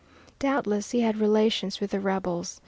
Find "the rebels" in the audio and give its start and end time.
1.91-2.59